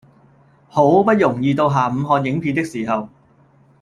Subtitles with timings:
[0.67, 3.07] 好不容易到下午看影片的時候